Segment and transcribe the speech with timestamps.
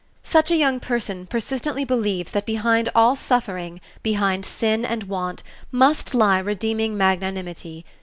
[0.23, 6.15] Such a young person persistently believes that behind all suffering, behind sin and want, must
[6.15, 7.85] lie redeeming magnanimity.